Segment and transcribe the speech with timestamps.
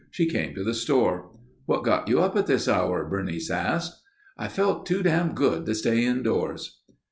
[0.09, 1.29] She came to the store.
[1.67, 4.01] "What got you up at this hour?" Bernice asked.
[4.35, 6.81] "I felt too dam' good to stay indoors...."